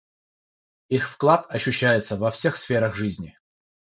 [0.89, 3.37] Их вклад ощущается во всех сферах жизни.